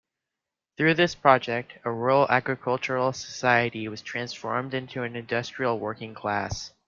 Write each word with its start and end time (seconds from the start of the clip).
Through 0.77 0.95
this 0.95 1.13
project, 1.13 1.73
a 1.85 1.91
rural 1.91 2.25
agricultural 2.27 3.13
society 3.13 3.87
was 3.87 4.01
transformed 4.01 4.73
into 4.73 5.03
an 5.03 5.15
industrial 5.15 5.77
working 5.77 6.15
class. 6.15 6.73